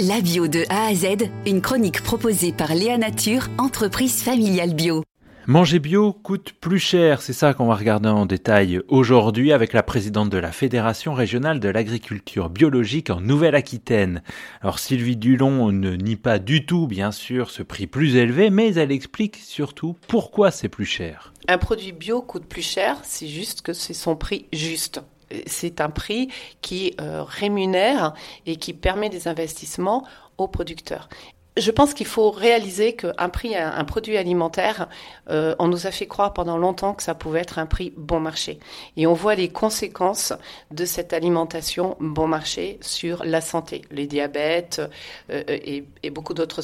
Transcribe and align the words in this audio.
La 0.00 0.20
bio 0.20 0.48
de 0.48 0.64
A 0.70 0.86
à 0.86 0.94
Z, 0.94 1.30
une 1.46 1.60
chronique 1.60 2.02
proposée 2.02 2.50
par 2.50 2.74
Léa 2.74 2.98
Nature, 2.98 3.46
entreprise 3.58 4.24
familiale 4.24 4.74
bio. 4.74 5.04
Manger 5.46 5.78
bio 5.78 6.12
coûte 6.12 6.52
plus 6.60 6.80
cher, 6.80 7.22
c'est 7.22 7.32
ça 7.32 7.54
qu'on 7.54 7.68
va 7.68 7.76
regarder 7.76 8.08
en 8.08 8.26
détail 8.26 8.80
aujourd'hui 8.88 9.52
avec 9.52 9.72
la 9.72 9.84
présidente 9.84 10.30
de 10.30 10.38
la 10.38 10.50
Fédération 10.50 11.14
régionale 11.14 11.60
de 11.60 11.68
l'agriculture 11.68 12.50
biologique 12.50 13.08
en 13.08 13.20
Nouvelle-Aquitaine. 13.20 14.24
Alors 14.62 14.80
Sylvie 14.80 15.16
Dulon 15.16 15.70
ne 15.70 15.94
nie 15.94 16.16
pas 16.16 16.40
du 16.40 16.66
tout, 16.66 16.88
bien 16.88 17.12
sûr, 17.12 17.50
ce 17.50 17.62
prix 17.62 17.86
plus 17.86 18.16
élevé, 18.16 18.50
mais 18.50 18.74
elle 18.74 18.90
explique 18.90 19.36
surtout 19.36 19.94
pourquoi 20.08 20.50
c'est 20.50 20.68
plus 20.68 20.86
cher. 20.86 21.32
Un 21.46 21.58
produit 21.58 21.92
bio 21.92 22.20
coûte 22.20 22.46
plus 22.46 22.66
cher, 22.66 22.96
c'est 23.04 23.28
juste 23.28 23.62
que 23.62 23.72
c'est 23.72 23.94
son 23.94 24.16
prix 24.16 24.46
juste 24.52 25.02
c'est 25.46 25.80
un 25.80 25.90
prix 25.90 26.28
qui 26.60 26.94
euh, 27.00 27.22
rémunère 27.22 28.14
et 28.46 28.56
qui 28.56 28.72
permet 28.72 29.10
des 29.10 29.28
investissements 29.28 30.06
aux 30.38 30.48
producteurs. 30.48 31.08
Je 31.56 31.70
pense 31.70 31.94
qu'il 31.94 32.06
faut 32.06 32.32
réaliser 32.32 32.94
qu'un 32.94 33.28
prix, 33.28 33.54
un, 33.54 33.84
produit 33.84 34.16
alimentaire, 34.16 34.88
euh, 35.30 35.54
on 35.60 35.68
nous 35.68 35.86
a 35.86 35.92
fait 35.92 36.06
croire 36.06 36.32
pendant 36.32 36.58
longtemps 36.58 36.94
que 36.94 37.02
ça 37.02 37.14
pouvait 37.14 37.38
être 37.38 37.60
un 37.60 37.66
prix 37.66 37.92
bon 37.96 38.18
marché. 38.18 38.58
Et 38.96 39.06
on 39.06 39.12
voit 39.12 39.36
les 39.36 39.48
conséquences 39.48 40.32
de 40.72 40.84
cette 40.84 41.12
alimentation 41.12 41.96
bon 42.00 42.26
marché 42.26 42.78
sur 42.80 43.24
la 43.24 43.40
santé, 43.40 43.82
les 43.92 44.08
diabètes 44.08 44.82
euh, 45.30 45.44
et, 45.46 46.10
beaucoup 46.10 46.34
d'autres 46.34 46.60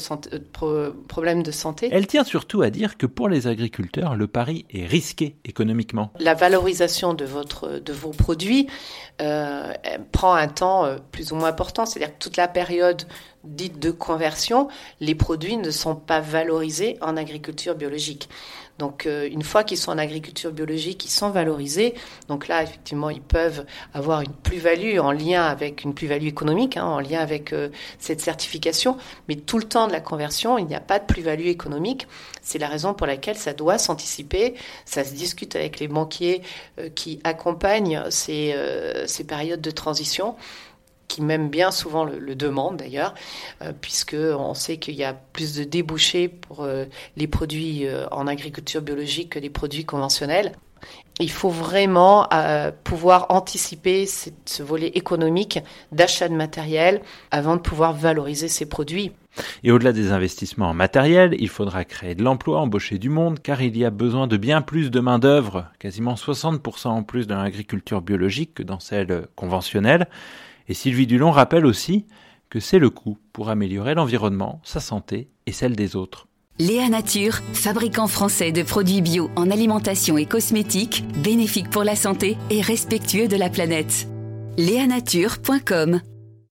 euh, 0.64 0.90
problèmes 1.06 1.44
de 1.44 1.52
santé. 1.52 1.88
Elle 1.92 2.08
tient 2.08 2.24
surtout 2.24 2.62
à 2.62 2.70
dire 2.70 2.96
que 2.96 3.06
pour 3.06 3.28
les 3.28 3.46
agriculteurs, 3.46 4.16
le 4.16 4.26
pari 4.26 4.66
est 4.72 4.86
risqué 4.86 5.36
économiquement. 5.44 6.10
La 6.18 6.34
valorisation 6.34 7.14
de, 7.14 7.24
votre, 7.24 7.78
de 7.78 7.92
vos 7.92 8.10
produits 8.10 8.66
prend 10.12 10.34
un 10.34 10.48
temps 10.48 10.96
plus 11.12 11.30
ou 11.30 11.36
moins 11.36 11.48
important, 11.48 11.84
c'est-à-dire 11.84 12.14
que 12.14 12.22
toute 12.22 12.38
la 12.38 12.48
période 12.48 13.02
dite 13.44 13.78
de 13.78 13.90
conversion, 13.90 14.68
les 15.00 15.14
produits 15.14 15.56
ne 15.56 15.70
sont 15.70 15.96
pas 15.96 16.20
valorisés 16.20 16.98
en 17.00 17.16
agriculture 17.16 17.74
biologique. 17.74 18.28
Donc 18.80 19.04
euh, 19.04 19.28
une 19.30 19.42
fois 19.42 19.62
qu'ils 19.62 19.76
sont 19.76 19.92
en 19.92 19.98
agriculture 19.98 20.50
biologique, 20.52 21.04
ils 21.04 21.10
sont 21.10 21.28
valorisés. 21.28 21.94
Donc 22.28 22.48
là, 22.48 22.62
effectivement, 22.62 23.10
ils 23.10 23.20
peuvent 23.20 23.66
avoir 23.92 24.22
une 24.22 24.32
plus-value 24.32 24.98
en 24.98 25.12
lien 25.12 25.44
avec 25.44 25.84
une 25.84 25.94
plus-value 25.94 26.26
économique, 26.26 26.78
hein, 26.78 26.86
en 26.86 26.98
lien 26.98 27.20
avec 27.20 27.52
euh, 27.52 27.68
cette 27.98 28.22
certification. 28.22 28.96
Mais 29.28 29.36
tout 29.36 29.58
le 29.58 29.64
temps 29.64 29.86
de 29.86 29.92
la 29.92 30.00
conversion, 30.00 30.56
il 30.56 30.64
n'y 30.64 30.74
a 30.74 30.80
pas 30.80 30.98
de 30.98 31.04
plus-value 31.04 31.46
économique. 31.46 32.08
C'est 32.40 32.58
la 32.58 32.68
raison 32.68 32.94
pour 32.94 33.06
laquelle 33.06 33.36
ça 33.36 33.52
doit 33.52 33.76
s'anticiper. 33.76 34.54
Ça 34.86 35.04
se 35.04 35.12
discute 35.12 35.56
avec 35.56 35.78
les 35.78 35.86
banquiers 35.86 36.40
euh, 36.78 36.88
qui 36.88 37.20
accompagnent 37.22 38.02
ces, 38.08 38.54
ces 39.06 39.24
périodes 39.24 39.60
de 39.60 39.70
transition 39.70 40.36
qui 41.10 41.22
même 41.22 41.50
bien 41.50 41.72
souvent 41.72 42.04
le, 42.04 42.34
demandent 42.36 42.76
d'ailleurs, 42.76 43.14
euh, 43.62 43.72
puisque 43.78 44.16
on 44.16 44.54
sait 44.54 44.78
qu'il 44.78 44.94
y 44.94 45.04
a 45.04 45.12
plus 45.12 45.56
de 45.56 45.64
débouchés 45.64 46.28
pour 46.28 46.62
euh, 46.62 46.84
les 47.16 47.26
produits 47.26 47.86
euh, 47.86 48.06
en 48.12 48.28
agriculture 48.28 48.80
biologique 48.80 49.30
que 49.30 49.38
les 49.40 49.50
produits 49.50 49.84
conventionnels. 49.84 50.52
Il 51.18 51.30
faut 51.30 51.50
vraiment 51.50 52.26
pouvoir 52.84 53.26
anticiper 53.28 54.06
ce 54.06 54.62
volet 54.62 54.86
économique 54.86 55.58
d'achat 55.92 56.30
de 56.30 56.34
matériel 56.34 57.02
avant 57.30 57.56
de 57.56 57.60
pouvoir 57.60 57.92
valoriser 57.92 58.48
ces 58.48 58.66
produits. 58.66 59.12
Et 59.62 59.70
au-delà 59.70 59.92
des 59.92 60.12
investissements 60.12 60.70
en 60.70 60.74
matériel, 60.74 61.36
il 61.38 61.50
faudra 61.50 61.84
créer 61.84 62.14
de 62.14 62.22
l'emploi, 62.22 62.60
embaucher 62.60 62.96
du 62.96 63.10
monde, 63.10 63.40
car 63.42 63.60
il 63.60 63.76
y 63.76 63.84
a 63.84 63.90
besoin 63.90 64.26
de 64.28 64.38
bien 64.38 64.62
plus 64.62 64.90
de 64.90 65.00
main-d'œuvre, 65.00 65.66
quasiment 65.78 66.14
60% 66.14 66.88
en 66.88 67.02
plus 67.02 67.26
dans 67.26 67.42
l'agriculture 67.42 68.00
biologique 68.00 68.54
que 68.54 68.62
dans 68.62 68.80
celle 68.80 69.26
conventionnelle. 69.36 70.08
Et 70.70 70.74
Sylvie 70.74 71.08
Dulon 71.08 71.32
rappelle 71.32 71.66
aussi 71.66 72.06
que 72.48 72.60
c'est 72.60 72.78
le 72.78 72.90
coût 72.90 73.18
pour 73.32 73.48
améliorer 73.48 73.94
l'environnement, 73.94 74.60
sa 74.62 74.78
santé 74.78 75.28
et 75.46 75.52
celle 75.52 75.74
des 75.74 75.96
autres. 75.96 76.28
Léa 76.60 76.88
Nature, 76.88 77.40
fabricant 77.54 78.06
français 78.06 78.52
de 78.52 78.62
produits 78.62 79.02
bio 79.02 79.32
en 79.34 79.50
alimentation 79.50 80.16
et 80.16 80.26
cosmétiques, 80.26 81.04
bénéfique 81.24 81.70
pour 81.70 81.82
la 81.82 81.96
santé 81.96 82.38
et 82.50 82.60
respectueux 82.60 83.26
de 83.26 83.34
la 83.34 83.50
planète. 83.50 84.06
Léanature.com 84.58 86.02